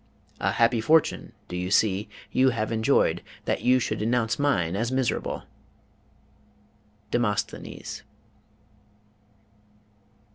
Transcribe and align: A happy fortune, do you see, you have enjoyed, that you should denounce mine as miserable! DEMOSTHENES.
A 0.39 0.53
happy 0.53 0.81
fortune, 0.81 1.31
do 1.47 1.55
you 1.55 1.69
see, 1.69 2.09
you 2.31 2.49
have 2.49 2.71
enjoyed, 2.71 3.21
that 3.45 3.61
you 3.61 3.77
should 3.77 3.99
denounce 3.99 4.39
mine 4.39 4.75
as 4.75 4.91
miserable! 4.91 5.43
DEMOSTHENES. 7.11 8.01